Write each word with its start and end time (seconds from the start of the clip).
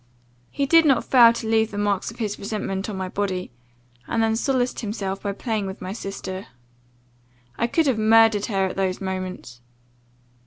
He 0.49 0.65
did 0.65 0.83
not 0.83 1.05
fail 1.05 1.31
to 1.31 1.47
leave 1.47 1.69
the 1.69 1.77
marks 1.77 2.09
of 2.09 2.17
his 2.17 2.39
resentment 2.39 2.89
on 2.89 2.97
my 2.97 3.07
body, 3.07 3.51
and 4.07 4.23
then 4.23 4.35
solaced 4.35 4.79
himself 4.79 5.21
by 5.21 5.31
playing 5.31 5.67
with 5.67 5.79
my 5.79 5.93
sister. 5.93 6.47
I 7.55 7.67
could 7.67 7.85
have 7.85 7.99
murdered 7.99 8.47
her 8.47 8.65
at 8.65 8.75
those 8.77 8.99
moments. 8.99 9.61